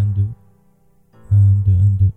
un 0.00 0.14
deux 0.14 0.26
un 1.32 1.62
deux 1.66 1.72
un 1.72 1.96
deux 1.96 2.08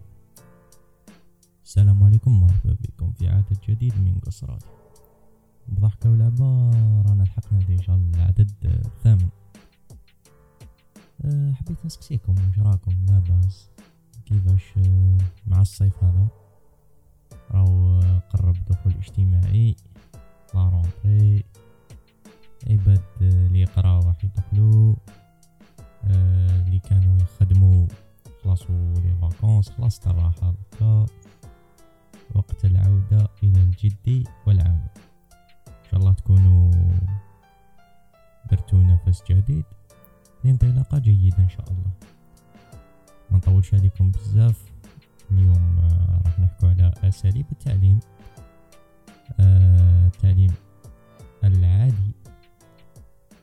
السلام 1.65 2.03
عليكم 2.03 2.41
مرحبا 2.41 2.77
بكم 2.81 3.11
في 3.11 3.27
عدد 3.27 3.57
جديد 3.69 3.93
من 3.95 4.19
Gossradio 4.25 4.65
بضحكة 5.67 6.11
ولعبة 6.11 6.71
رانا 7.01 7.23
لحقنا 7.23 7.59
déjà 7.59 7.95
العدد 7.95 8.51
الثامن 8.63 9.29
حبيت 11.53 11.85
نسقسيكم 11.85 12.35
واش 12.47 12.59
راكم 12.59 12.91
لاباس 13.07 13.69
كيفاش 14.25 14.73
مع 15.47 15.61
الصيف 15.61 16.03
هذا 16.03 16.27
راهو 17.51 17.99
قرب 18.29 18.55
دخول 18.69 18.93
اجتماعي 18.93 19.75
la 20.53 20.69
rentrée 20.69 21.43
عباد 22.69 23.01
اللي 23.21 23.61
يقراو 23.61 23.99
راح 23.99 24.25
يدخلوا 24.25 24.95
آه، 25.09 25.26
اللي 26.11 26.79
كانوا 26.79 27.17
يخدموا 27.17 27.87
خلصوا 28.43 28.93
لي 28.93 29.15
فاكونس 29.21 29.69
خلصت 29.69 30.07
الراحة 30.07 30.51
بكا 30.51 31.05
وقت 32.35 32.65
العودة 32.65 33.29
إلى 33.43 33.61
الجد 33.61 34.27
والعمل 34.47 34.89
إن 35.67 35.91
شاء 35.91 35.99
الله 35.99 36.13
تكونوا 36.13 36.71
درتوا 38.51 38.79
نفس 38.79 39.23
جديد. 39.29 39.65
لانطلاقة 40.43 40.99
جيدة 40.99 41.37
إن 41.37 41.49
شاء 41.49 41.71
الله. 41.71 41.91
ما 43.31 43.37
نطولش 43.37 43.73
عليكم 43.73 44.11
بزاف. 44.11 44.63
اليوم 45.31 45.79
آه، 45.79 46.21
راح 46.25 46.39
نحكوا 46.39 46.69
على 46.69 46.93
أساليب 47.03 47.45
التعليم. 47.51 47.99
آه، 49.39 50.07
التعليم 50.07 50.53
العادي 51.43 52.11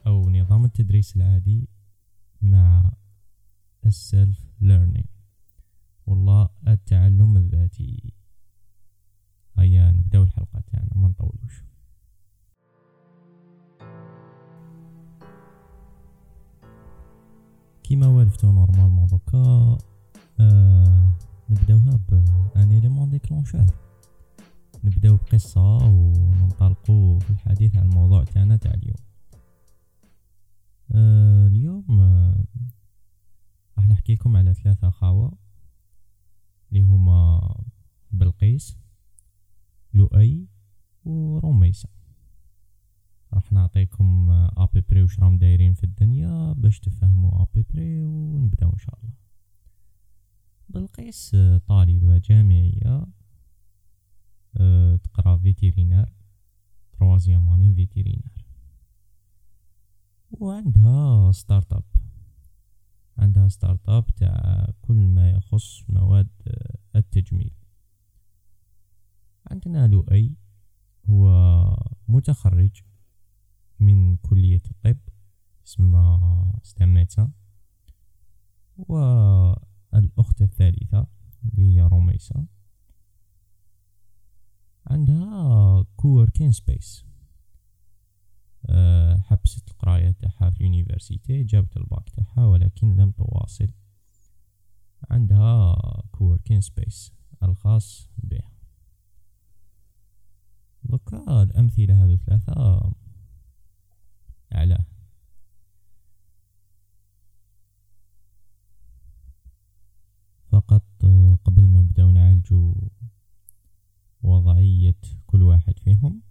أو 0.07 0.31
نظام 0.31 0.65
التدريس 0.65 1.17
العادي. 1.17 1.69
مع 2.45 2.93
ال 3.87 3.97
self 3.97 4.39
learning 4.61 5.07
ولا 6.07 6.49
التعلم 6.69 7.37
الذاتي. 7.37 8.13
هيا 9.59 9.91
نبداو 9.91 10.23
الحلقة 10.23 10.61
تاعنا 10.61 10.91
ما 10.95 11.09
نطولوش 11.09 11.65
كيما 17.83 18.07
والفتو 18.07 18.53
normalement 18.53 19.07
دوكا 19.07 19.79
آه 20.41 21.11
نبدأوها 21.51 22.01
ب 22.09 22.30
un 22.30 22.73
élément 22.73 23.11
déclencheur 23.11 23.67
نبدأو 24.85 25.17
بقصة 25.17 25.77
وننطلقوا 25.77 27.19
في 27.19 27.31
الحديث 27.31 27.77
عن 27.77 27.87
الموضوع 27.87 28.25
تاعنا 28.25 28.57
تاع 28.57 28.75
اليوم. 28.75 29.04
آه 30.95 31.47
اليوم 31.47 32.01
آه 32.01 32.45
راح 33.79 33.89
نحكيكم 33.89 34.37
على 34.37 34.55
ثلاثة 34.55 34.91
خاوة 34.91 35.39
اللي 36.69 36.83
هما 36.83 37.41
بلقيس 38.13 38.79
لؤي 39.95 40.49
ورميسة 41.05 41.89
راح 43.33 43.53
نعطيكم 43.53 44.31
à 44.31 44.40
peu 44.40 44.67
près 44.67 45.03
وش 45.03 45.21
راهم 45.21 45.39
دايرين 45.39 45.75
في 45.75 45.85
الدنيا 45.85 46.53
باش 46.53 46.81
تفهموا 46.81 47.43
à 47.43 47.50
peu 47.50 47.73
près 47.73 48.03
ونبداو 48.03 48.73
إن 48.73 48.79
شاء 48.79 48.99
الله. 49.03 49.15
بلقيس 50.69 51.35
آه، 51.35 51.59
طالبة 51.59 52.19
جامعية 52.19 53.07
تقرأ 55.03 55.39
vétérinaire 55.39 56.13
troisième 56.93 57.49
année 57.49 57.75
vétérinaire. 57.75 58.34
وعندها 60.41 61.33
start-up 61.33 61.85
عندها 63.19 63.49
start-up 63.49 64.07
تاع 64.07 64.69
كل 64.83 64.97
ما 64.97 65.31
يخص 65.31 65.85
مواد 65.89 66.29
التجميل. 66.97 67.55
عندنا 69.51 69.87
لؤي 69.87 70.37
هو 71.11 71.29
متخرج 72.09 72.83
من 73.81 74.17
كلية 74.17 74.63
الطب 74.71 74.99
اسمها 75.67 76.53
ستاميتا 76.63 77.31
والأخت 78.79 80.43
الثالثة 80.43 81.07
اللي 81.45 81.77
هي 81.77 81.81
روميسا 81.83 82.47
عندها 84.87 85.83
coworking 85.97 86.53
space 86.53 87.05
حبست 89.19 89.69
القراية 89.69 90.11
تاعها 90.11 90.51
في 90.51 90.61
ال 90.61 90.68
université 90.68 91.45
جابت 91.45 91.77
الباك 91.77 92.11
تاعها 92.11 92.47
ولكن 92.47 92.97
لم 92.97 93.11
تواصل. 93.11 93.69
عندها 95.11 95.77
coworking 96.13 96.61
space 96.61 97.13
الخاص 97.43 98.09
بها. 98.19 98.51
دوكا 100.83 101.43
الأمثلة 101.43 102.05
هذو 102.05 102.17
ثلاثة. 102.17 102.95
على 104.53 104.79
فقط 110.49 110.85
قبل 111.45 111.69
ما 111.69 111.83
نبداو 111.83 112.11
نعالجو 112.11 112.75
وضعية 114.23 115.01
كل 115.27 115.43
واحد 115.43 115.79
فيهم 115.79 116.23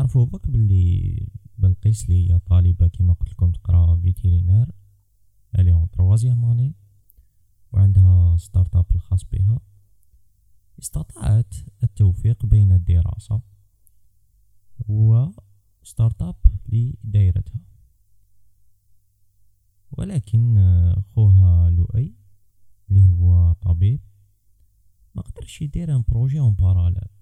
نعرفو 0.00 0.24
بك 0.24 0.50
باللي 0.50 1.28
بلقيس 1.58 2.08
لي 2.08 2.38
طالبة 2.38 2.88
كيما 2.88 3.12
قلت 3.12 3.30
لكم 3.30 3.52
تقرا 3.52 3.96
vétérinaire 3.96 4.72
elle 5.58 5.72
est 5.72 5.83
en 5.83 5.90
troisième 5.90 6.44
année 6.44 6.74
وعندها 7.72 8.36
start-up 8.36 8.86
الخاص 8.94 9.24
بها. 9.24 9.60
استطاعت 10.78 11.54
التوفيق 11.82 12.46
بين 12.46 12.72
الدراسة 12.72 13.42
و 14.88 15.26
start-up 15.82 16.36
لدايرتها. 16.68 17.60
ولكن 19.92 20.56
خوها 21.14 21.70
لؤي 21.70 22.14
اللي 22.90 23.08
هو 23.08 23.52
طبيب 23.52 24.00
ما 25.14 25.22
قدرش 25.22 25.62
يدير 25.62 25.96
un 25.96 26.04
projet 26.08 26.40
en 26.40 26.54
parallèle 26.54 27.19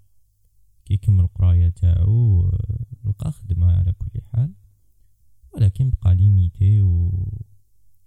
كي 0.89 0.95
يكمل 0.95 1.25
القراية 1.25 1.69
تاعو 1.69 2.51
لقى 3.05 3.33
خدمة 3.33 3.73
على 3.73 3.93
كل 3.93 4.21
حال. 4.23 4.55
ولكن 5.55 5.91
بقى 5.91 6.15
limité 6.15 6.83
و 6.83 7.11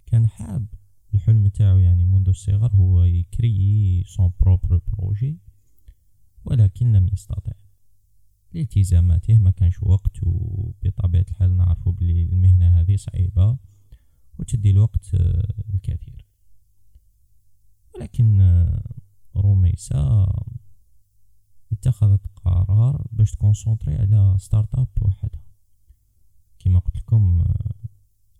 كان 0.06 0.26
حاب 0.28 0.66
الحلم 1.14 1.48
تاعو 1.48 1.78
يعني 1.78 2.04
منذ 2.04 2.28
الصغر 2.28 2.76
هو 2.76 3.04
ي 3.04 3.20
créer 3.20 4.02
son 4.06 4.32
propre 4.40 4.80
projet 4.88 5.38
ولكن 6.44 6.92
لم 6.92 7.08
يستطع. 7.12 7.52
لالتزاماته 8.52 9.38
ما 9.38 9.50
كانش 9.50 9.82
وقت 9.82 10.16
وبطبيعة 10.22 11.26
الحال 11.30 11.56
نعرفو 11.56 11.92
بلي 11.92 12.22
المهنة 12.22 12.80
هذه 12.80 12.96
صعيبة 12.96 13.58
وتدي 14.38 14.70
الوقت 14.70 15.14
الكثير. 15.74 16.26
ولكن 17.94 18.66
روميسا 19.36 20.26
اتخذت 21.72 22.26
قرار 22.36 23.06
باش 23.12 23.32
ت 23.32 23.38
concentrer 23.38 23.94
على 23.94 24.34
start-up 24.38 24.88
وحدها. 25.00 25.42
كما 26.58 26.78
قلت 26.78 26.96
لكم 26.96 27.44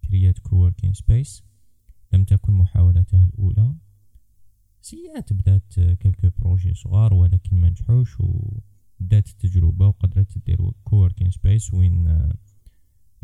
كريات 0.05 0.39
coworking 0.39 0.93
space 0.93 1.43
لم 2.13 2.25
تكن 2.25 2.53
محاولتها 2.53 3.25
الأولى. 3.25 3.75
سيات 4.81 5.33
بدات 5.33 5.75
quelques 5.75 6.31
projets 6.39 6.75
صغار 6.75 7.15
ولكن 7.15 7.61
ما 7.61 7.69
نجحوش 7.71 8.17
وبدات 8.21 9.29
التجربة 9.29 9.87
وقدرت 9.87 10.39
تدير 10.39 10.71
coworking 10.85 11.31
space 11.31 11.75
وين 11.75 12.29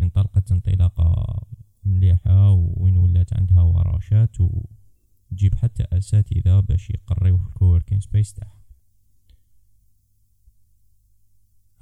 انطلقت 0.01 0.53
انطلاقة 0.53 1.39
مليحة 1.85 2.51
وين 2.53 2.97
ولات 2.97 3.32
عندها 3.32 3.62
ورشات 3.62 4.37
وتجيب 4.41 5.55
حتى 5.55 5.82
أساتذة 5.93 6.61
باش 6.61 6.91
يقريو 6.91 7.38
في 7.38 7.47
ال 7.47 7.52
coworking 7.52 8.00
space 8.00 8.35
تاعها. 8.35 8.57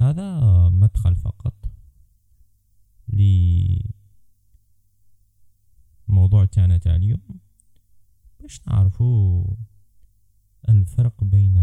هذا 0.01 0.41
مدخل 0.69 1.17
فقط 1.17 1.55
لموضوع 6.09 6.45
تاعنا 6.45 6.79
تاع 6.79 6.97
اليوم 6.97 7.21
باش 8.41 8.69
نعرفو 8.69 9.45
الفرق 10.69 11.25
بين 11.25 11.59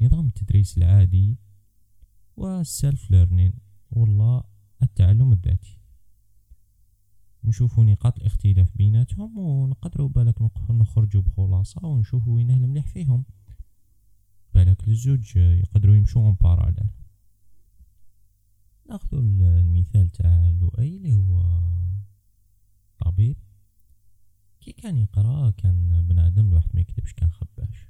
نظام 0.00 0.26
التدريس 0.26 0.78
العادي 0.78 1.38
وال 2.36 3.10
self-learning 3.10 3.52
والله 3.90 4.44
التعلم 4.82 5.32
الذاتي. 5.32 5.78
نشوفو 7.44 7.84
نقاط 7.84 8.18
الاختلاف 8.18 8.76
بيناتهم 8.76 9.38
ونقدروا 9.38 10.08
بالك 10.08 10.42
نخرجوا 10.70 11.22
بخلاصة 11.22 11.86
ونشوفو 11.86 12.34
وينه 12.34 12.56
المليح 12.56 12.86
فيهم. 12.86 13.24
بالك 14.54 14.88
للزوج 14.88 15.36
يقدروا 15.36 15.96
يمشوا 15.96 16.22
en 16.22 16.34
parallèle 16.34 16.90
ناخذ 18.90 19.16
المثال 19.16 20.08
تاع 20.08 20.48
لؤي 20.48 20.96
اللي 20.96 21.14
هو 21.14 21.42
طبيب. 22.98 23.36
كي 24.60 24.72
كان 24.72 24.96
يقرأ 24.96 25.50
كان 25.50 26.06
بنادم 26.08 26.48
الواحد 26.48 26.68
ما 26.74 26.80
يكتبش 26.80 27.12
كان 27.12 27.30
خباش. 27.30 27.88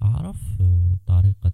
عرف 0.00 0.60
آه، 0.60 0.98
طريقة 1.06 1.52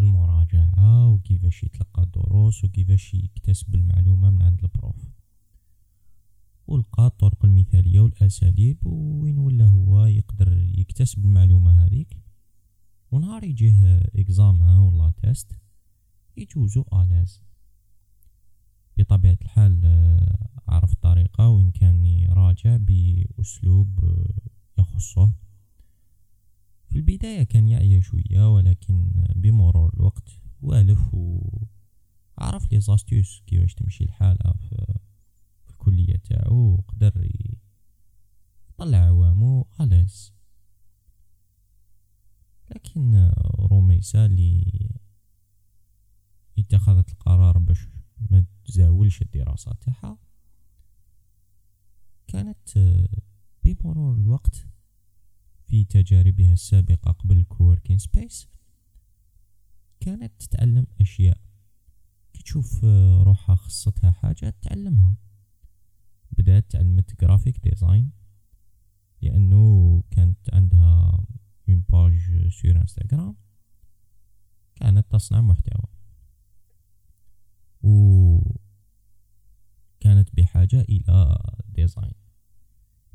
المراجعة 0.00 1.08
وكيفاش 1.12 1.64
يتلقى 1.64 2.02
الدروس 2.02 2.64
وكيفاش 2.64 3.14
يكتسب 3.14 3.74
المعلومة 3.74 4.30
من 4.30 4.42
عند 4.42 4.64
البروف. 4.64 5.08
ولقى 6.66 7.06
الطرق 7.06 7.44
المثالية 7.44 8.00
والأساليب 8.00 8.86
وين 8.86 9.38
ولا 9.38 9.66
هو 9.66 10.06
يقدر 10.06 10.52
يكتسب 10.52 11.24
المعلومة 11.24 11.84
هذيك. 11.84 12.22
ونهار 13.10 13.44
يجيه 13.44 14.00
examen 14.14 14.78
ولا 14.78 15.12
test. 15.22 15.67
يجوزو 16.38 16.84
à 16.92 16.98
l'aise. 16.98 17.42
بطبيعة 18.96 19.38
الحال 19.42 19.80
آه، 19.84 20.48
عرف 20.68 20.94
طريقة 20.94 21.48
وين 21.48 21.70
كان 21.70 22.04
يراجع 22.06 22.76
بأسلوب 22.76 24.04
آه، 24.04 24.80
يخصه. 24.80 25.32
في 26.88 26.96
البداية 26.96 27.42
كان 27.42 27.68
يعيا 27.68 28.00
شوية 28.00 28.54
ولكن 28.54 29.10
بمرور 29.36 29.94
الوقت 29.94 30.28
والف 30.62 31.14
وعرف 31.14 32.72
les 32.72 32.80
astuces 32.80 33.42
كيفاش 33.46 33.74
تمشي 33.74 34.04
الحالة 34.04 34.52
في, 34.52 34.98
الكلية 35.70 36.16
تاعو 36.16 36.74
وقدر 36.74 37.30
يطلع 38.74 38.98
عوامو 38.98 39.66
à 39.80 39.87
l'aise. 39.87 40.32
لكن 42.70 43.30
روميسا 43.58 44.26
اللي 44.26 44.64
اتخذت 46.60 47.10
القرار 47.10 47.58
باش 47.58 47.88
ما 48.30 48.44
تزاولش 48.64 49.22
الدراسة 49.22 49.72
تاعها 49.72 50.18
كانت 52.26 52.78
بمرور 53.64 54.14
الوقت 54.14 54.66
في 55.66 55.84
تجاربها 55.84 56.52
السابقة 56.52 57.12
قبل 57.12 57.36
ال 57.36 57.42
coworking 57.42 57.98
space 57.98 58.48
كانت 60.00 60.32
تتعلم 60.38 60.86
أشياء. 61.00 61.40
كي 62.32 62.42
تشوف 62.42 62.84
روحها 63.24 63.56
خصتها 63.56 64.10
حاجة 64.10 64.54
تعلمها. 64.62 65.16
بدأت 66.38 66.70
تعلمت 66.70 67.20
graphic 67.20 67.58
design 67.68 68.10
لأنه 69.22 70.02
كانت 70.10 70.54
عندها 70.54 71.24
une 71.68 71.80
page 71.80 72.48
sur 72.48 72.76
Instagram 72.76 73.36
كانت 74.74 75.12
تصنع 75.12 75.40
محتوى. 75.40 75.97
و 77.82 78.40
كانت 80.00 80.28
بحاجة 80.36 80.80
إلى 80.80 81.38
design 81.68 82.12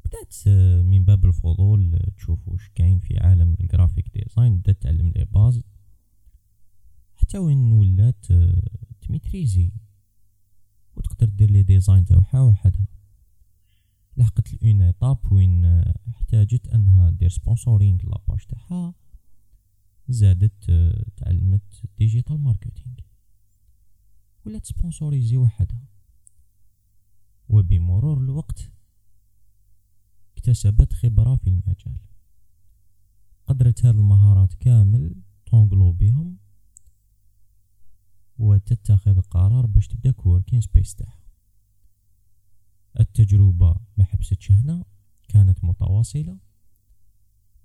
بدأت 0.05 0.47
من 0.85 1.05
باب 1.05 1.25
الفضول 1.25 1.99
تشوف 2.17 2.47
وش 2.47 2.69
كاين 2.75 2.99
في 2.99 3.17
عالم 3.17 3.55
ال 3.61 3.68
graphic 3.68 4.17
design 4.17 4.57
بدأت 4.57 4.83
تعلم 4.83 5.11
les 5.15 5.25
bases. 5.25 5.61
حتى 7.15 7.37
وين 7.37 7.71
ولات 7.71 8.25
ت 9.01 9.08
maîtriser. 9.08 9.71
وتقدر 10.95 11.29
دير 11.29 11.51
les 11.51 11.63
designs 11.63 12.05
تاعها 12.05 12.41
وحدها. 12.41 12.87
لحقت 14.17 14.63
une 14.63 14.81
étape 14.81 15.31
وين 15.31 15.65
احتاجت 16.09 16.67
أنها 16.67 17.09
دير 17.09 17.29
sponsoring 17.29 17.99
ل 18.03 18.09
la 18.09 18.21
page 18.21 18.45
تاعها. 18.45 18.93
زادت 20.07 20.71
تعلمت 21.17 21.83
digital 21.97 22.39
marketing 22.39 22.95
ولات 24.45 24.65
sponsoriser 24.65 25.37
وحدها. 25.37 25.87
وبمرور 27.49 28.17
الوقت 28.17 28.71
اكتسبت 30.37 30.93
خبرة 30.93 31.35
في 31.35 31.47
المجال. 31.47 31.97
قدرت 33.47 33.85
هذه 33.85 33.95
المهارات 33.95 34.53
كامل 34.53 35.15
تونغلو 35.45 35.91
بهم 35.91 36.37
وتتخذ 38.37 39.21
قرار 39.21 39.65
باش 39.65 39.87
تبدأ 39.87 40.11
coworking 40.11 40.61
space 40.61 40.95
تاعها. 40.95 41.23
التجربة 42.99 43.75
ما 43.97 44.03
حبستش 44.03 44.51
هنا 44.51 44.85
كانت 45.27 45.63
متواصلة 45.63 46.39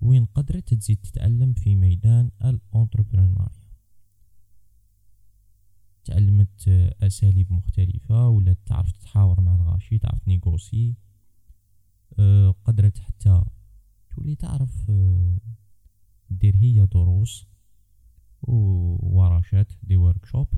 وين 0.00 0.24
قدرت 0.24 0.74
تزيد 0.74 0.96
تتعلم 0.96 1.52
في 1.52 1.76
ميدان 1.76 2.30
ال 2.44 2.51
entrepreneuriat 2.51 3.48
تعلمت 6.08 6.68
أساليب 7.02 7.52
مختلفة 7.52 8.28
ولا 8.28 8.56
تعرف 8.66 8.92
تتحاور 8.92 9.40
مع 9.40 9.54
الغاشي 9.54 9.98
تعرف 9.98 10.28
négocier 10.28 10.94
أه 12.18 12.50
قدرت 12.64 12.98
حتى 12.98 13.42
تولي 14.10 14.34
تعرف 14.36 14.90
أه 14.90 15.38
دير 16.30 16.56
هي 16.56 16.86
دروس 16.86 17.46
وورشات 18.42 19.72
des 19.82 19.96
workshops 19.96 20.48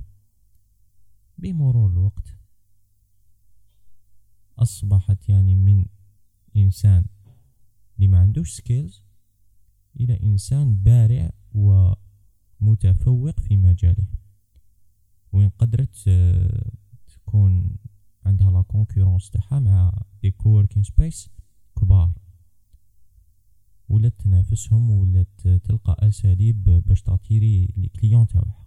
بمرور 1.38 1.90
الوقت 1.90 2.36
أصبحت 4.58 5.28
يعني 5.28 5.54
من 5.54 5.86
إنسان 6.56 7.04
اللي 7.96 8.08
ما 8.08 8.18
عندوش 8.18 8.50
skills 8.52 9.02
إلى 10.00 10.20
إنسان 10.22 10.76
بارع 10.76 11.32
ومتفوق 12.60 13.40
في 13.40 13.56
مجاله. 13.56 14.06
قدرت 15.80 16.04
آه، 16.08 16.72
تكون 17.08 17.76
عندها 18.26 18.50
la 18.50 18.62
concurrence 18.62 19.30
تاعها 19.30 19.58
مع 19.58 20.02
des 20.22 20.30
coworking 20.30 20.82
spaces 20.82 21.30
كبار. 21.80 22.12
ولات 23.88 24.20
تنافسهم 24.20 24.90
ولات 24.90 25.40
تلقى 25.40 26.08
أساليب 26.08 26.64
باش 26.64 27.02
تاتيري 27.02 27.66
les 27.76 27.88
clients 27.88 28.26
تاعها. 28.26 28.66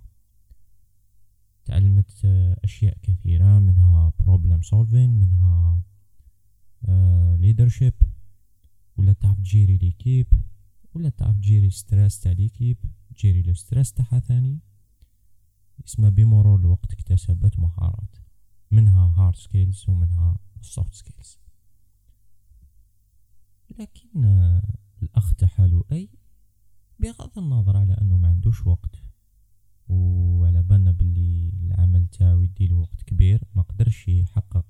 تعلمت 1.65 2.25
آه، 2.25 2.57
أشياء 2.63 2.97
كثيرة 3.03 3.59
منها 3.59 4.11
problem 4.19 4.61
solving 4.61 5.09
منها 5.09 5.83
leadership 7.37 7.93
ولا 8.97 9.13
تعرف 9.13 9.37
تجيري 9.37 9.77
l'équipe 9.77 10.27
ولا 10.93 11.09
تعرف 11.09 11.35
تجيري 11.37 11.69
stress 11.69 12.19
تاع 12.19 12.31
l'équipe 12.31 12.77
تجيري 13.15 13.41
le 13.41 13.53
stress 13.53 13.93
تاعها 13.93 14.19
ثاني. 14.19 14.59
اسمها 15.85 16.09
بمرور 16.09 16.59
الوقت 16.59 16.93
اكتسبت 16.93 17.59
مهارات 17.59 18.15
منها 18.71 19.13
hard 19.17 19.35
skills 19.35 19.85
ومنها 19.89 20.37
soft 20.61 20.93
skills 20.93 21.39
لكن 23.79 24.25
الأخ 25.01 25.33
تحالو 25.33 25.85
أي 25.91 26.09
بغض 26.99 27.39
النظر 27.39 27.77
على 27.77 27.93
أنه 27.93 28.17
ما 28.17 28.27
عندوش 28.27 28.67
وقت 28.67 28.95
وعلى 29.87 30.63
بالنا 30.63 30.91
باللي 30.91 31.49
العمل 31.49 32.07
تاعو 32.07 32.41
يديله 32.41 32.75
وقت 32.75 33.01
كبير 33.01 33.43
ما 33.55 33.61
قدرش 33.61 34.07
يحقق 34.07 34.65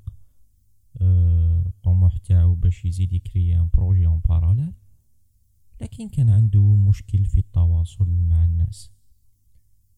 الطموح 1.01 2.13
آه، 2.13 2.17
تاعو 2.17 2.55
باش 2.55 2.86
يزيد 2.86 3.13
يكري 3.13 3.60
un 3.59 3.69
projet 3.73 4.05
اون 4.05 4.22
لكن 5.81 6.10
كان 6.10 6.29
عنده 6.29 6.75
مشكل 6.75 7.25
في 7.25 7.38
التواصل 7.38 8.10
مع 8.10 8.45
الناس. 8.45 8.91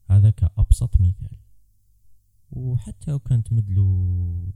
هذا 0.06 0.30
كأبسط 0.30 1.02
مثال. 1.02 1.38
وحتى 2.52 3.12
لو 3.12 3.20
كانت 3.20 3.54
مدلو 3.54 4.54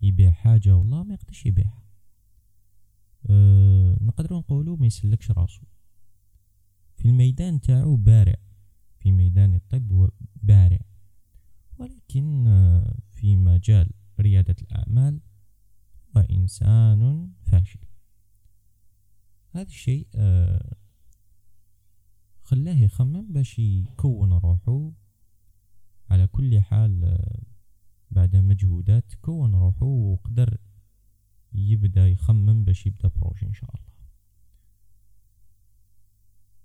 يبيع 0.00 0.30
حاجة 0.30 0.76
والله 0.76 1.02
ما 1.02 1.14
يقدرش 1.14 1.46
يبيعها. 1.46 1.82
أه 3.30 3.98
نقدروا 4.00 4.38
نقولوا 4.38 4.76
ما 4.76 4.86
يسلكش 4.86 5.30
راسو. 5.30 5.62
في 6.96 7.08
الميدان 7.08 7.60
تاعو 7.60 7.96
بارع. 7.96 8.36
في 9.00 9.12
ميدان 9.12 9.54
الطب 9.54 9.92
هو 9.92 10.10
بارع. 10.42 10.80
ولكن 11.78 12.46
أه 12.46 12.98
في 13.10 13.36
مجال 13.36 13.90
ريادة 14.20 14.56
الأعمال 14.62 15.20
هو 16.16 16.20
إنسان 16.20 17.32
فاشل. 17.42 17.80
هذا 19.50 19.66
الشيء 19.66 20.08
أه 20.14 20.76
خلاه 22.42 22.82
يخمم 22.82 23.32
باش 23.32 23.58
يكون 23.58 24.32
روحو 24.32 24.92
على 26.10 26.26
كل 26.26 26.60
حال 26.60 27.04
أه 27.04 27.42
بعد 28.10 28.36
مجهودات 28.36 29.14
كون 29.14 29.54
روحو 29.54 29.86
وقدر 29.86 30.58
يبدأ 31.52 32.08
يخمم 32.08 32.64
باش 32.64 32.86
يبدأ 32.86 33.08
بروجي 33.08 33.46
إن 33.46 33.52
شاء 33.54 33.70
الله. 33.74 33.92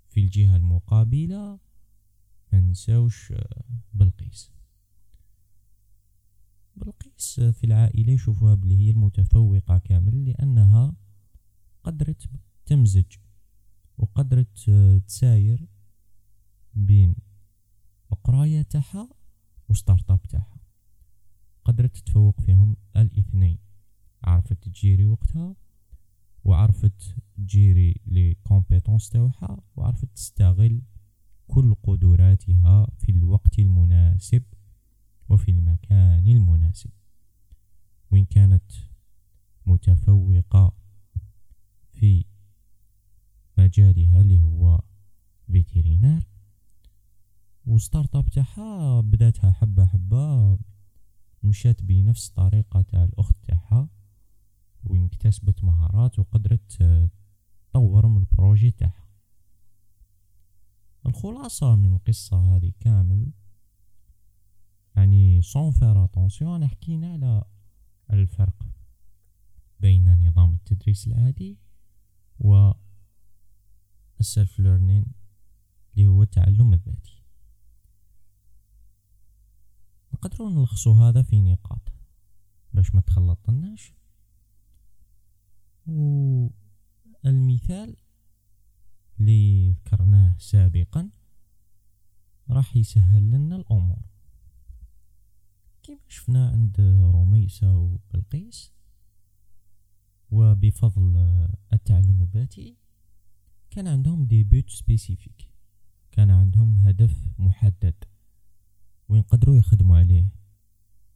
في 0.09 0.19
الجهة 0.19 0.55
المقابلة 0.55 1.59
منساوش 2.53 3.31
آه، 3.31 3.63
بلقيس. 3.93 4.51
بلقيس 6.75 7.39
في 7.39 7.63
العائلة 7.63 8.13
يشوفوها 8.13 8.55
بلي 8.55 8.77
هي 8.77 8.91
المتفوقة 8.91 9.77
كامل 9.77 10.25
لأنها 10.25 10.95
قدرت 11.83 12.29
تمزج. 12.65 13.05
وقدرت 13.97 14.69
تساير 15.07 15.67
بين 16.73 17.15
القراية 18.11 18.61
تاعها 18.61 19.09
و 19.69 20.11
startup 20.11 20.21
تاعها. 20.21 20.57
قدرت 21.65 21.97
تتفوق 21.97 22.41
فيهم 22.41 22.75
الاثنين. 22.95 23.59
عرفت 24.23 24.63
تجيري 24.63 25.05
وقتها 25.05 25.55
وعرفت 26.43 27.15
تجيري 27.35 27.95
les 28.05 28.35
compétences 28.35 29.09
تاعها 29.09 29.63
وعرفت 29.75 30.09
تستغل 30.15 30.81
كل 31.47 31.75
قدراتها 31.83 32.87
في 32.97 33.11
الوقت 33.11 33.59
المناسب 33.59 34.43
وفي 35.29 35.51
المكان 35.51 36.27
المناسب. 36.27 36.89
وإن 38.11 38.25
كانت 38.25 38.71
متفوقة 39.65 40.73
في 41.93 42.25
مجالها 43.59 44.21
اللي 44.21 44.41
هو 44.41 44.81
vétérinaire 45.51 46.23
و 47.65 48.15
startup 48.15 48.29
تاعها 48.29 49.01
بدأتها 49.01 49.51
حبة 49.51 49.85
حبة 49.85 50.59
مشات 51.43 51.83
بنفس 51.83 52.29
الطريقة 52.29 52.81
تاع 52.81 53.03
الأخت 53.03 53.35
تاعها 53.43 53.89
وين 54.83 55.05
اكتسبت 55.05 55.63
مهارات 55.63 56.19
وقدرت 56.19 56.83
تطور 57.69 58.07
من 58.07 58.17
ال 58.17 58.25
projet 58.25 58.71
تاعها. 58.71 59.07
الخلاصة 61.05 61.75
من 61.75 61.93
القصة 61.93 62.55
هذه 62.55 62.73
كامل 62.79 63.31
يعني 64.95 65.41
sans 65.41 65.71
faire 65.71 66.03
attention 66.03 66.67
حكينا 66.67 67.13
على 67.13 67.43
الفرق 68.13 68.65
بين 69.79 70.27
نظام 70.27 70.53
التدريس 70.53 71.07
العادي 71.07 71.57
و 72.39 72.71
ال 74.19 74.27
self 74.27 74.59
learning 74.59 75.05
اللي 75.93 76.07
هو 76.07 76.23
التعلم 76.23 76.73
الذاتي. 76.73 77.23
نقدروا 80.13 80.49
نلخصوا 80.49 80.95
هذا 80.95 81.21
في 81.21 81.41
نقاط 81.41 81.93
باش 82.73 82.95
ما 82.95 83.01
تخلطناش. 83.01 83.93
والمثال 87.23 87.95
اللي 89.19 89.71
ذكرناه 89.71 90.37
سابقا 90.37 91.09
راح 92.49 92.75
يسهل 92.75 93.31
لنا 93.31 93.55
الأمور. 93.55 94.05
كما 95.83 95.99
شفنا 96.07 96.49
عند 96.49 96.81
رميسة 97.15 97.77
وبلقيس 97.77 98.73
وبفضل 100.31 101.17
التعلم 101.73 102.21
الذاتي 102.21 102.77
كان 103.77 103.87
عندهم 103.87 104.25
des 104.25 104.43
buts 104.43 104.69
spécifiques 104.69 105.49
كان 106.11 106.31
عندهم 106.31 106.77
هدف 106.77 107.29
محدد. 107.39 107.95
وين 109.09 109.21
قدروا 109.21 109.55
يخدموا 109.55 109.97
عليه. 109.97 110.29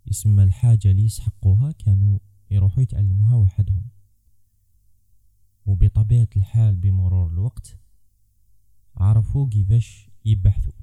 يسمى 0.07 0.43
الحاجة 0.43 0.91
اللي 0.91 1.05
يسحقوها 1.05 1.71
كانوا 1.71 2.19
يروحوا 2.51 2.83
يتعلموها 2.83 3.35
وحدهم. 3.35 3.89
وبطبيعة 5.65 6.27
الحال 6.37 6.75
بمرور 6.75 7.27
الوقت 7.27 7.79
عرفوا 8.95 9.49
كيفاش 9.49 10.09
يبحثوا. 10.25 10.73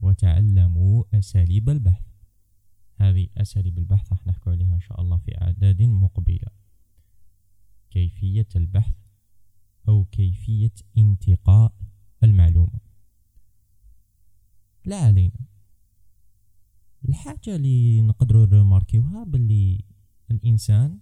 وتعلموا 0.00 1.04
أساليب 1.18 1.70
البحث. 1.70 2.06
هذه 2.94 3.28
أساليب 3.36 3.78
البحث 3.78 4.12
راح 4.12 4.26
نحكوا 4.26 4.52
عليها 4.52 4.74
إن 4.74 4.80
شاء 4.80 5.00
الله 5.00 5.16
في 5.16 5.40
أعداد 5.42 5.82
مقبلة. 5.82 6.48
كيفية 7.90 8.48
البحث. 8.56 9.07
أو 9.88 10.04
كيفية 10.04 10.72
انتقاء 10.98 11.72
المعلومة. 12.22 12.80
لا 14.84 14.96
علينا. 14.96 15.40
الحاجة 17.08 17.56
اللي 17.56 18.00
نقدروا 18.02 18.46
نماركيوها 18.46 19.24
باللي 19.24 19.84
الإنسان 20.30 20.98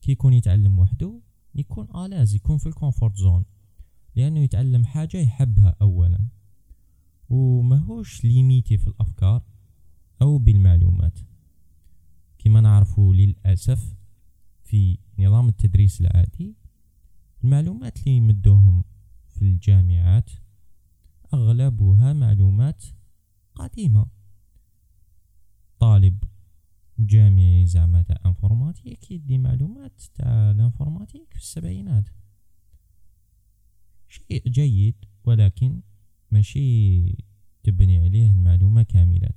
كي 0.00 0.12
يكون 0.12 0.32
يتعلم 0.32 0.78
وحده 0.78 1.20
يكون 1.54 1.96
à 1.96 2.01
l'aise 2.01 2.34
يكون 2.34 2.58
في 2.58 2.66
ال 2.66 2.72
comfort 2.72 3.16
zone. 3.16 3.44
لأنه 4.16 4.40
يتعلم 4.40 4.84
حاجة 4.84 5.16
يحبها 5.16 5.76
أولا. 5.82 6.28
وماهوش 7.28 8.24
limité 8.24 8.78
في 8.78 8.86
الأفكار 8.88 9.42
أو 10.22 10.38
بالمعلومات. 10.38 11.18
كما 12.38 12.60
نعرفوا 12.60 13.14
للأسف 13.14 13.94
في 14.62 14.98
نظام 15.18 15.48
التدريس 15.48 16.00
العادي 16.00 16.54
المعلومات 17.44 17.98
اللي 17.98 18.16
يمدوهم 18.16 18.84
في 19.28 19.42
الجامعات 19.42 20.30
أغلبها 21.34 22.12
معلومات 22.12 22.84
قديمة. 23.54 24.06
طالب 25.78 26.24
جامعي 26.98 27.66
زعما 27.66 28.02
تاع 28.02 28.18
informatique 28.26 29.10
يدي 29.10 29.38
معلومات 29.38 30.02
تاع 30.14 30.50
ال 30.50 30.56
informatique 30.56 31.32
في 31.34 31.40
السبعينات. 31.40 32.08
شيء 34.08 34.48
جيد 34.48 35.04
ولكن 35.24 35.82
ماشي 36.30 37.12
تبني 37.62 37.98
عليه 37.98 38.30
المعلومة 38.30 38.82
كاملة. 38.82 39.28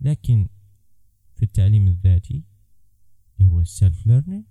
لكن 0.00 0.48
في 1.34 1.42
التعليم 1.42 1.88
الذاتي 1.88 2.44
اللي 3.40 3.50
هو 3.50 3.60
ال 3.60 3.69
self 3.69 4.06
learning 4.06 4.44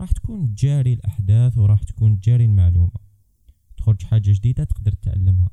راح 0.00 0.12
تكون 0.12 0.54
جاري 0.54 0.92
الأحداث 0.92 1.58
وراح 1.58 1.82
تكون 1.82 2.18
جاري 2.18 2.44
المعلومة. 2.44 3.00
تخرج 3.76 4.02
حاجة 4.02 4.32
جديدة 4.32 4.64
تقدر 4.64 4.92
تتعلمها 4.92 5.50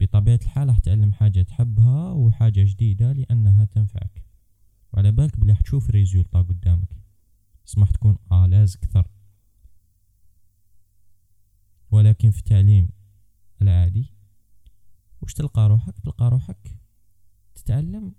بطبيعة 0.00 0.40
الحال 0.42 0.68
راح 0.68 0.78
تعلم 0.78 1.12
حاجة 1.12 1.42
تحبها 1.42 2.10
وحاجة 2.12 2.64
جديدة 2.64 3.12
لأنها 3.12 3.64
تنفعك. 3.64 4.24
وعلى 4.92 5.12
بالك 5.12 5.40
بلي 5.40 5.52
راح 5.52 5.60
تشوف 5.60 5.90
résultat 5.90 6.42
قدامك. 6.42 6.88
اسما 7.68 7.90
تكون 7.90 8.18
à 8.32 8.38
l'aise 8.38 8.76
أكثر. 8.76 9.08
ولكن 11.90 12.30
في 12.30 12.38
التعليم 12.38 12.88
العادي 13.62 14.12
وش 15.20 15.34
تلقى 15.34 15.68
روحك؟ 15.68 15.98
تلقى 15.98 16.30
روحك 16.30 16.80
تتعلم 17.54 18.14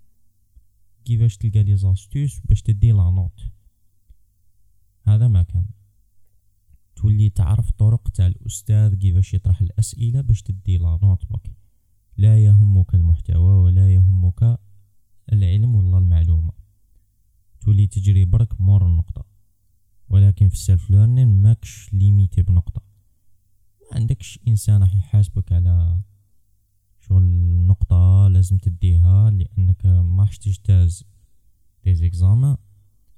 كيفاش 1.06 1.38
تلقى 1.38 1.64
les 1.64 1.78
astuces 1.78 2.40
باش 2.40 2.62
تدي 2.62 2.92
la 2.92 3.10
note. 3.10 3.48
هذا 5.04 5.28
ما 5.28 5.44
كان. 5.44 5.66
تولي 6.96 7.30
تعرف 7.30 7.72
طرق 7.72 8.10
تاع 8.10 8.28
الأستاذ 8.28 8.96
كيفاش 8.96 9.34
يطرح 9.34 9.62
الأسئلة 9.62 10.22
باش 10.22 10.42
تدي 10.42 10.78
la 10.78 11.00
note 11.04 11.26
برك 11.26 11.56
لا 12.18 12.44
يهمك 12.44 12.96
المحتوى 12.96 13.64
ولا 13.64 13.94
يهمك 13.94 14.60
العلم 15.32 15.76
ولا 15.76 15.98
المعلومة. 15.98 16.54
تولي 17.62 17.88
تجري 17.88 18.26
برك 18.26 18.62
مور 18.62 18.88
النقطة. 18.88 19.26
ولكن 20.10 20.50
في 20.50 20.56
ال 20.56 20.62
self 20.62 20.90
learning 20.90 21.28
ماكش 21.28 21.94
limité 21.94 22.42
بنقطة. 22.42 22.82
ما 23.82 23.98
عندكش 23.98 24.40
إنسان 24.48 24.82
راح 24.82 24.96
يحاسبك 24.96 25.52
على 25.52 26.02
شغل 27.00 27.24
نقطة 27.68 28.28
لازم 28.28 28.58
تديها 28.58 29.30
لأنك 29.30 29.86
ما 29.86 30.24
راح 30.24 30.36
تجتاز. 30.36 31.04
des 31.84 31.96
examens 31.96 32.58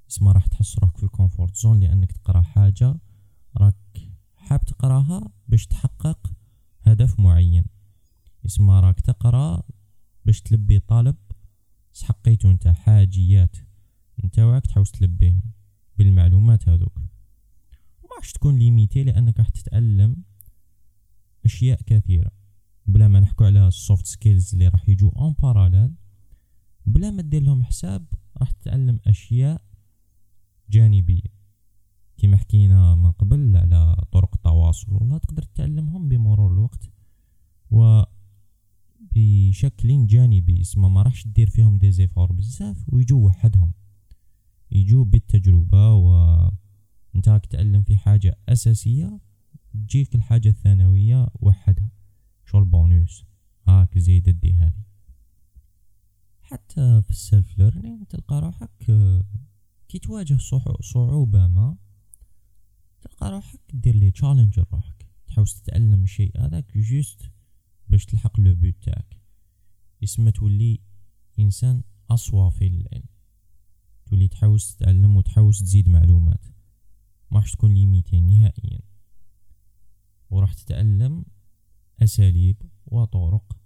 اسما 0.09 0.31
راح 0.31 0.47
تحس 0.47 0.79
روحك 0.79 0.97
في 0.97 1.03
ال 1.03 1.10
comfort 1.10 1.55
zone 1.55 1.79
لأنك 1.79 2.12
تقرأ 2.12 2.41
حاجة 2.41 2.95
راك 3.57 4.09
حاب 4.35 4.65
تقراها 4.65 5.31
باش 5.47 5.67
تحقق 5.67 6.33
هدف 6.81 7.19
معين. 7.19 7.63
اسما 8.45 8.79
راك 8.79 9.00
تقرأ 9.00 9.63
باش 10.25 10.41
تلبي 10.41 10.79
طالب 10.79 11.15
سحقيتو 11.93 12.51
أنت 12.51 12.67
حاجيات 12.67 13.57
نتاوعك 14.25 14.65
تحوس 14.65 14.91
تلبيهم 14.91 15.51
بالمعلومات 15.97 16.69
هذوك. 16.69 17.00
ما 18.03 18.15
راح 18.17 18.31
تكون 18.31 18.55
limité 18.55 19.03
لأنك 19.03 19.39
راح 19.39 19.50
تتعلم 19.50 20.24
أشياء 21.45 21.81
كثيرة. 21.81 22.31
بلا 22.88 23.07
ما 23.07 23.19
نحكو 23.19 23.43
على 23.43 23.67
ال 23.67 23.75
soft 23.75 24.05
skills 24.05 24.53
اللي 24.53 24.67
راح 24.67 24.89
يجو 24.89 25.09
en 25.09 25.33
parallèle 25.33 25.93
بلا 26.85 27.12
ما 27.12 27.21
دير 27.21 27.43
لهم 27.43 27.63
حساب 27.63 28.05
راح 28.38 28.51
تتعلم 28.51 29.00
أشياء 29.07 29.62
جانبية. 30.69 31.36
كما 32.17 32.38
حكينا 32.38 32.95
من 32.95 33.12
قبل 33.12 33.57
على 33.57 33.95
طرق 34.12 34.36
التواصل 34.36 34.93
والله 34.93 35.17
تقدر 35.17 35.43
تتعلمهم 35.43 36.10
بمرور 36.10 36.53
الوقت 36.53 36.91
و 37.72 38.01
بشكل 39.15 40.07
جانبي. 40.07 40.62
اسمه 40.62 40.89
ما 40.89 41.01
راحش 41.01 41.27
دير 41.27 41.50
فيهم 41.50 41.77
دي 41.77 41.91
زيفور 41.91 42.31
بزاف 42.31 42.93
ويجو 42.93 43.25
وحدهم. 43.25 43.74
يجو 44.72 45.03
بالتجربة 45.03 45.93
و 45.93 46.36
انت 47.15 47.29
راك 47.29 47.45
تتعلم 47.45 47.81
في 47.81 47.98
حاجة 47.98 48.38
أساسية 48.50 49.19
تجيك 49.74 50.15
الحاجة 50.15 50.50
الثانوية 50.50 51.27
وحدها. 51.34 51.91
شغل 52.45 52.65
بونوس 52.65 53.25
هاك 53.67 53.98
زيد 53.98 54.29
دي 54.29 54.53
هذه. 54.53 54.86
حتى 56.41 57.01
في 57.01 57.10
ال 57.09 57.57
self-learning 57.57 58.03
تلقى 58.03 58.41
روحك 58.41 58.91
كي 59.95 59.99
تواجه 59.99 60.37
صعوبة 60.81 61.47
ما 61.47 61.77
تلقى 63.01 63.31
روحك 63.31 63.59
دير 63.73 63.95
لي 63.95 64.11
challenge 64.12 64.59
روحك 64.59 65.07
تحوس 65.27 65.61
تتعلم 65.61 66.03
الشيء 66.03 66.45
هذاك 66.45 66.77
juste 66.77 67.31
باش 67.87 68.05
تلحق 68.05 68.39
le 68.39 68.55
but 68.55 68.75
تاعك. 68.81 69.19
يسمى 70.01 70.31
تولي 70.31 70.79
إنسان 71.39 71.83
assoiffé 72.09 72.69
للعلم 72.69 73.07
تولي 74.05 74.27
تحوس 74.27 74.75
تتعلم 74.75 75.15
وتحوس 75.15 75.59
تزيد 75.59 75.89
معلومات. 75.89 76.45
ما 77.31 77.39
راح 77.39 77.49
تكون 77.49 77.73
limité 77.74 78.27
نهائيا. 78.27 78.79
وراح 80.29 80.53
تتعلم 80.53 81.25
أساليب 82.03 82.61
وطرق 82.85 83.57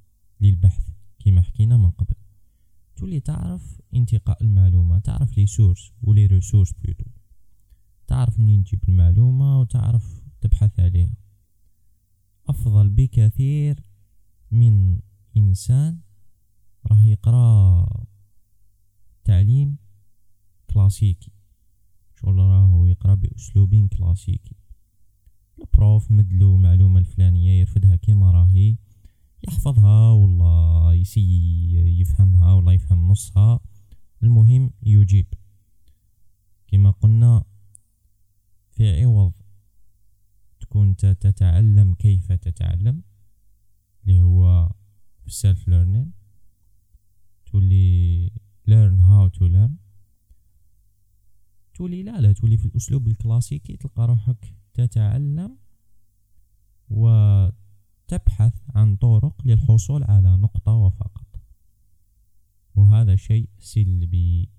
للبحث 0.41 0.89
كما 1.19 1.41
حكينا 1.41 1.77
من 1.77 1.91
قبل. 1.91 2.18
تولي 3.10 3.20
تعرف 3.20 3.82
انتقاء 3.94 4.44
المعلومة 4.44 5.00
تعرف 5.00 5.38
les 5.38 5.46
sources 5.46 5.93
و 6.01 6.08
les 6.08 6.25
ressources 6.25 6.74
plutôt 6.74 7.05
تعرف 8.08 8.39
منين 8.39 8.63
تجيب 8.63 8.89
المعلومة 8.89 9.60
وتعرف 9.60 10.24
تبحث 10.42 10.80
عليها. 10.80 11.16
أفضل 12.48 12.89
بكثير 12.89 13.84
من 14.51 15.00
إنسان 15.38 16.00
راه 16.92 17.04
يقرأ 17.04 17.86
تعليم 19.24 19.78
كلاسيكي. 20.74 21.32
شغل 22.16 22.38
راهو 22.38 22.86
يقرأ 22.86 23.16
بأسلوب 23.16 23.88
كلاسيكي. 23.88 24.56
البروف 25.60 26.12
مدلو 26.12 26.58
معلومة 26.58 27.00
الفلانية 27.00 27.60
يرفدها 27.60 27.96
كيما 27.96 28.32
راهي. 28.32 28.78
يحفظها 29.48 30.12
والله 30.12 30.93
يسي 30.93 31.22
يفهمها 32.01 32.53
والله 32.53 32.74
يفهم 32.74 33.08
نصها. 33.08 33.60
المهم 34.24 34.72
يجيب. 34.84 35.34
كما 36.67 36.91
قلنا 36.91 37.43
في 38.72 39.03
عوض 39.03 39.34
تكون 40.60 40.96
تتعلم 40.96 41.93
كيف 41.93 42.31
تتعلم 42.31 43.03
اللي 44.03 44.22
هو 44.22 44.69
self 45.27 45.60
learning 45.67 46.08
تولي 47.46 48.29
learn 48.69 49.00
how 49.01 49.29
to 49.38 49.41
learn. 49.41 49.72
تولي 51.74 52.03
لا 52.03 52.22
لا 52.22 52.31
تولي 52.34 52.58
في 52.58 52.65
الأسلوب 52.65 53.08
الكلاسيكي 53.08 53.77
تلقى 53.77 54.08
روحك 54.08 54.53
تتعلم 54.74 55.58
وتبحث 58.10 58.54
عن 58.75 58.96
طرق 58.96 59.42
للحصول 59.46 60.04
على 60.04 60.38
نقطة 60.38 60.72
وفقط. 60.72 61.28
وهذا 62.75 63.16
شيء 63.16 63.50
سلبي. 63.60 64.50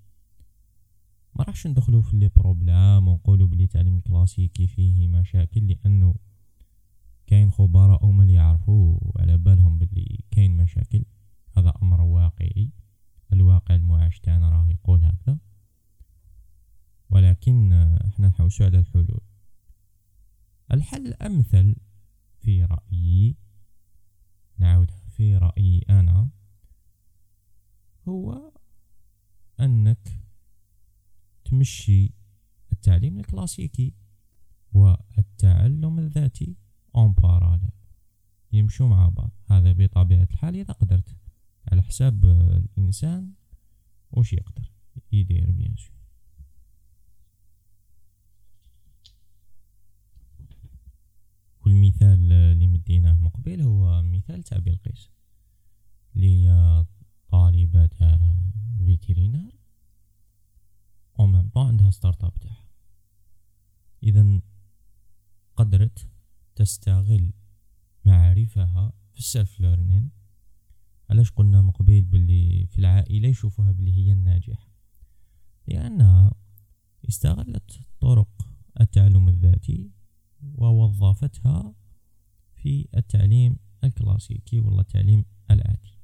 ما 1.38 1.44
راحش 1.44 1.66
ندخلو 1.66 2.02
في 2.02 2.16
les 2.16 2.28
problèmes 2.36 3.08
ونقولو 3.08 3.46
بلي 3.46 3.64
التعليم 3.64 3.96
الكلاسيكي 3.96 4.66
فيه 4.66 5.08
مشاكل 5.08 5.66
لأنه 5.68 6.14
كاين 7.26 7.50
خبراء 7.50 8.04
هما 8.04 8.22
اللي 8.22 8.34
يعرفوا 8.34 8.98
على 9.18 9.38
بالهم 9.38 9.78
بلي 9.78 10.24
كاين 10.30 10.56
مشاكل. 10.56 11.04
هذا 11.56 11.72
أمر 11.82 12.00
واقعي. 12.00 12.70
الواقع 13.32 13.74
المعاش 13.74 14.20
تاعنا 14.20 14.50
راه 14.50 14.68
يقول 14.68 15.04
هكذا. 15.04 15.38
ولكن 17.10 17.72
إحنا 18.06 18.28
نحوسو 18.28 18.64
على 18.64 18.78
الحلول. 18.78 19.20
الحل 20.72 21.06
الأمثل 21.06 21.76
في 22.40 22.64
رأيي 22.64 23.36
نعود 24.58 24.90
في 24.90 25.36
رأيي 25.36 25.84
أنا 25.90 26.28
هو 28.08 28.52
أنك 29.60 30.24
تمشي 31.44 32.12
التعليم 32.72 33.18
الكلاسيكي 33.18 33.94
والتعلم 34.72 35.98
الذاتي 35.98 36.56
en 36.96 37.12
parallèle 37.12 37.70
يمشوا 38.52 38.88
مع 38.88 39.08
بعض. 39.08 39.30
هذا 39.46 39.72
بطبيعة 39.72 40.28
الحال 40.30 40.56
إذا 40.56 40.72
قدرت. 40.72 41.16
على 41.72 41.82
حساب 41.82 42.24
الإنسان 42.24 43.32
وش 44.12 44.32
يقدر؟ 44.32 44.72
يدير 45.12 45.50
bien 45.50 45.76
sûr 45.76 45.99
والمثال 51.70 52.32
اللي 52.32 52.66
مديناه 52.66 53.12
مقبل 53.12 53.60
هو 53.60 54.02
مثال 54.02 54.42
تاع 54.42 54.58
بلقيس 54.58 55.10
اللي 56.16 56.26
هي 56.26 56.84
طالبة 57.28 57.86
تاع 57.86 58.42
vétérinaire 58.78 59.52
au 61.20 61.26
même 61.26 61.48
temps 61.48 61.66
عندها 61.66 61.90
startup 61.90 62.38
تاعها. 62.40 62.64
اذا 64.02 64.40
قدرت 65.56 66.08
تستغل 66.54 67.32
معارفها 68.04 68.92
في 69.12 69.18
ال 69.18 69.60
self-learning 69.60 70.10
علاش 71.10 71.30
قلنا 71.30 71.62
مقبل 71.62 72.02
باللي 72.02 72.66
في 72.66 72.78
العائلة 72.78 73.28
يشوفوها 73.28 73.72
بلي 73.72 73.96
هي 73.96 74.12
الناجحة؟ 74.12 74.68
لأنها 75.68 76.32
استغلت 77.08 77.80
طرق 78.00 78.48
التعلم 78.80 79.28
الذاتي 79.28 79.99
ووظفتها 80.42 81.74
في 82.54 82.88
التعليم 82.96 83.56
الكلاسيكي 83.84 84.60
ولا 84.60 84.80
التعليم 84.80 85.24
العادي. 85.50 85.98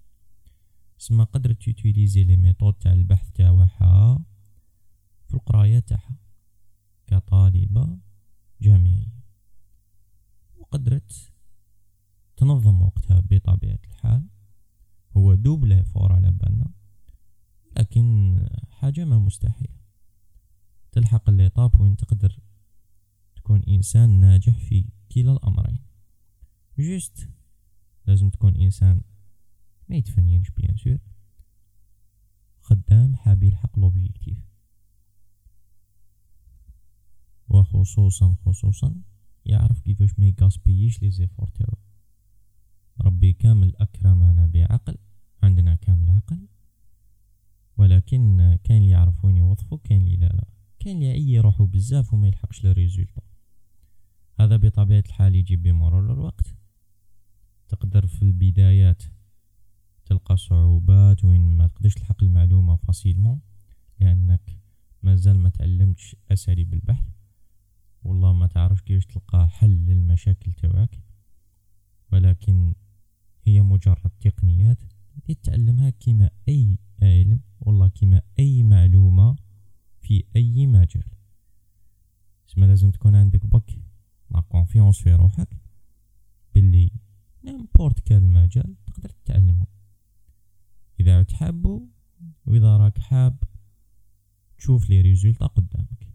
سما 0.99 1.25
قدرت 1.25 1.63
t'utiliser 1.63 2.25
les 2.25 2.37
méthodes 2.37 2.75
تاع 2.75 2.93
البحث 2.93 3.31
تاعها 3.31 4.25
في 5.29 5.35
القراية 5.35 5.79
تاعها 5.79 6.17
كطالبة 7.07 7.99
جامعية. 8.61 9.17
وقدرت 10.57 11.33
تنظم 12.37 12.83
وقتها 12.83 13.21
بطبيعة 13.21 13.79
الحال. 13.85 14.27
هو 15.17 15.35
double 15.35 15.85
effort 15.85 16.13
على 16.13 16.33
بالنا 16.33 16.73
لكن 17.79 18.37
حاجة 18.71 19.05
ما 19.05 19.19
مستحيلة. 19.19 19.77
تلحق 20.93 21.29
l'étape 21.29 21.81
وين 21.81 21.97
تقدر 21.97 22.39
تكون 23.47 23.63
إنسان 23.63 24.21
ناجح 24.21 24.59
في 24.59 24.85
كلا 25.13 25.33
الأمرين. 25.33 25.79
juste 26.79 27.29
لازم 28.07 28.31
تكون 28.31 28.57
إنسان 28.57 29.03
ما 29.89 29.97
يتفنينش 29.97 30.51
bien 30.51 30.77
sûr 30.77 30.99
خدام 32.61 33.17
حاب 33.17 33.43
يلحق 33.43 33.79
l'objectif 33.79 34.39
وخصوصا 37.49 38.37
خصوصا 38.45 39.03
يعرف 39.45 39.81
كيفاش 39.81 40.19
ما 40.19 40.27
يڨاسبيش 40.27 41.03
les 41.03 41.11
efforts 41.11 41.49
تاعو. 41.49 41.79
ربي 43.01 43.33
كامل 43.33 43.77
أكرمنا 43.77 44.47
بعقل 44.47 44.99
عندنا 45.43 45.75
كامل 45.75 46.11
عقل. 46.11 46.49
ولكن 47.77 48.59
كاين 48.65 48.83
اللي 48.83 48.91
يعرفون 48.93 49.37
يوظفوا 49.37 49.79
كاين 49.85 50.03
اللي 50.03 50.17
لا 50.17 50.27
لا. 50.27 50.49
كاين 50.79 50.97
اللي 50.97 51.07
يعي 51.07 51.41
روحو 51.41 51.67
بزاف 51.67 52.15
وما 52.15 52.29
يلحقش 52.29 52.65
les 52.65 52.73
résultats 52.73 53.26
هذا 54.41 54.57
بطبيعة 54.57 55.05
الحال 55.07 55.35
يجي 55.35 55.57
بمرور 55.57 56.13
الوقت 56.13 56.57
تقدر 57.69 58.07
في 58.07 58.23
البدايات 58.23 59.03
تلقى 60.05 60.37
صعوبات 60.37 61.25
وين 61.25 61.57
ما 61.57 61.67
تقدرش 61.67 61.95
تلحق 61.95 62.23
المعلومة 62.23 62.77
فاسيلمون 62.77 63.41
لأنك 64.01 64.59
مازال 65.03 65.39
ما 65.39 65.49
تعلمتش 65.49 66.17
أساليب 66.31 66.75
البحث. 66.75 67.05
والله 68.03 68.33
ما 68.33 68.47
تعرفش 68.47 68.83
كيفاش 68.83 69.07
تلقى 69.07 69.49
حل 69.49 69.71
للمشاكل 69.71 70.53
تاعك 70.53 71.03
ولكن 72.13 72.75
هي 73.45 73.61
مجرد 73.63 74.11
تقنيات 74.21 74.79
تتعلمها 75.29 75.91
كما 75.91 76.31
أي 76.49 76.79
علم 77.03 77.41
والله 77.61 77.89
كما 77.89 78.23
أي 78.39 78.63
معلومة 78.63 79.37
في 80.01 80.25
أي 80.37 80.67
مجال. 80.67 81.05
اسما 82.49 82.67
لازم 82.67 82.91
تكون 82.91 83.17
عندك 83.17 83.47
بك 83.47 83.86
la 84.31 84.41
confiance 84.41 85.03
في 85.03 85.15
روحك. 85.15 85.57
باللي 86.55 86.91
n'importe 87.45 88.01
quel 88.01 88.23
مجال 88.23 88.75
تقدر 88.87 89.09
تتعلمه. 89.09 89.67
إذا 91.01 91.27
حابه 91.33 91.89
وإذا 92.47 92.77
راك 92.77 92.99
حاب 92.99 93.43
تشوف 94.59 94.91
les 94.91 95.01
résultats 95.01 95.47
قدامك. 95.47 96.09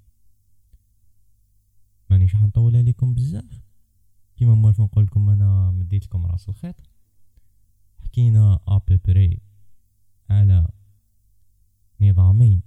مانيش 2.10 2.36
حنطول 2.36 2.76
عليكم 2.76 3.14
بزاف. 3.14 3.62
كيما 4.36 4.56
موالف 4.56 4.82
نقول 4.82 5.06
لكم 5.06 5.30
أنا 5.30 5.72
مديت 5.72 6.06
لكم 6.06 6.26
رأس 6.26 6.50
الخيط. 6.50 6.76
حكينا 8.04 8.60
à 8.68 8.77
peu 8.77 9.05
près 9.05 9.42
على 10.30 10.68
نظامين 12.02 12.62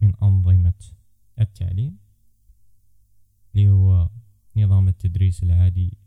من 0.00 0.16
أنظمة 0.22 0.92
التعليم 1.40 1.98
اللي 3.54 3.68
هو 3.68 4.10
نظام 4.64 4.88
التدريس 4.88 5.42
العادي 5.42 5.98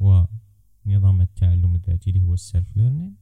ونظام 0.00 1.20
التعلم 1.20 1.74
الذاتي 1.74 2.10
اللي 2.10 2.22
هو 2.22 2.34
ال 2.34 2.76
self-learning 2.76 3.16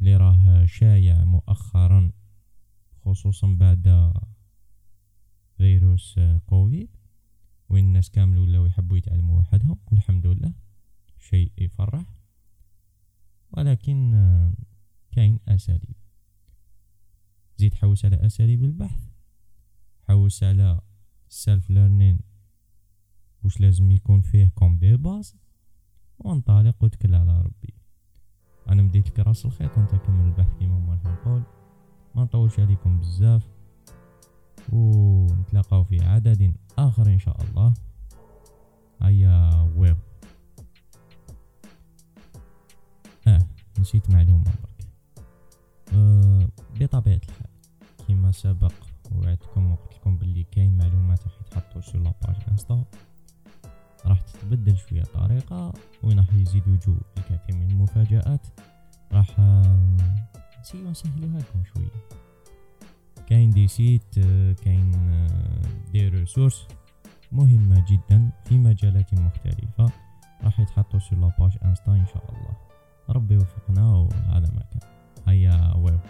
اللي 0.00 0.16
راه 0.16 0.64
شايع 0.66 1.24
مؤخرا 1.24 2.12
خصوصا 3.04 3.54
بعد 3.54 4.12
فيروس 5.56 6.20
كوفيد 6.46 6.88
وين 7.68 7.84
الناس 7.84 8.10
كامل 8.10 8.38
ولاو 8.38 8.66
يحبوا 8.66 8.96
يتعلموا 8.96 9.38
وحدهم 9.38 9.78
والحمد 9.86 10.26
لله 10.26 10.54
شيء 11.18 11.52
يفرح. 11.58 12.04
ولكن 13.52 14.12
كاين 15.10 15.40
أساليب. 15.48 15.96
زيد 17.56 17.74
حوس 17.74 18.04
على 18.04 18.26
أساليب 18.26 18.64
البحث 18.64 19.02
حوس 20.02 20.42
على 20.42 20.80
ال 21.30 21.70
self-learning 21.70 22.18
واش 23.44 23.60
لازم 23.60 23.90
يكون 23.90 24.20
فيه 24.20 24.52
comme 24.54 24.76
des 24.76 24.96
bases 24.96 25.36
وانطلق 26.18 26.84
وتكل 26.84 27.14
على 27.14 27.40
ربي. 27.40 27.74
أنا 28.68 28.82
مديت 28.82 29.08
لك 29.08 29.18
راس 29.18 29.44
الخيط 29.46 29.78
وأنت 29.78 29.94
كمل 29.94 30.26
البحث 30.26 30.58
كيما 30.58 30.78
ما 30.78 31.00
نقول 31.04 31.42
ما 32.14 32.22
نطولش 32.22 32.60
عليكم 32.60 33.00
بزاف. 33.00 33.48
ونتلاقاو 34.72 35.84
في 35.84 36.04
عدد 36.04 36.54
آخر 36.78 37.06
إن 37.06 37.18
شاء 37.18 37.42
الله. 37.42 37.74
هيا 39.02 39.62
ويو 39.76 39.96
آه 43.26 43.46
نسيت 43.78 44.10
معلومة 44.10 44.44
برك. 44.44 44.86
أه 45.92 46.48
بطبيعة 46.80 47.20
الحال 47.28 47.50
كما 48.08 48.32
سبق 48.32 48.72
وعدتكم 49.12 49.72
وقلت 49.72 49.94
لكم 49.94 50.16
باللي 50.16 50.44
كاين 50.44 50.76
معلومات 50.78 51.22
راح 51.22 51.40
يتحطوا 51.40 51.80
sur 51.80 51.98
la 51.98 52.11
page 52.11 52.36
Insta 52.50 52.84
راح 54.06 54.20
تتبدل 54.20 54.76
شوية 54.76 55.02
طريقة 55.02 55.72
وين 56.02 56.18
راح 56.18 56.34
يزيدوا 56.34 56.74
يجوا 56.74 56.94
الكثير 57.18 57.56
من 57.56 57.70
المفاجآت؟ 57.70 58.46
راح 59.12 59.40
نسيو 60.60 60.90
نسهلوها 60.90 61.38
لكم 61.38 61.62
شوية. 61.74 61.90
كاين 63.28 63.50
des 63.50 63.68
sites 63.68 64.14
كاين 64.64 64.92
des 65.92 66.08
ressources 66.08 66.66
مهمة 67.32 67.84
جدا 67.90 68.30
في 68.44 68.58
مجالات 68.58 69.14
مختلفة. 69.14 69.92
راح 70.44 70.60
يتحطوا 70.60 70.98
sur 70.98 71.16
la 71.16 71.30
page 71.30 71.58
Insta 71.64 71.92
إن 71.92 72.06
شاء 72.06 72.24
الله. 72.32 72.56
ربي 73.08 73.34
يوفقنا 73.34 73.94
وهذا 73.94 74.50
ما 74.54 74.62
كان. 74.72 74.90
هيا 75.28 75.76
ويب 75.76 76.00